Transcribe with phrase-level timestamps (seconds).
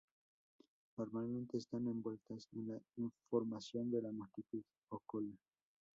[0.97, 2.79] Normalmente, están envueltas en la
[3.29, 5.35] formación de una multitud o cola.